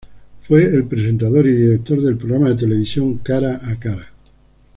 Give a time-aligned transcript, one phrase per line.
[0.41, 4.07] Fue el presentador y director del programa de televisión "Cara a cara".